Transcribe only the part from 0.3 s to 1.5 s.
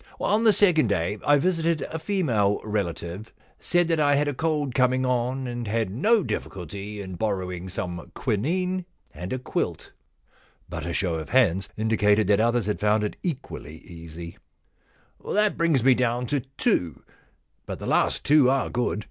the second day I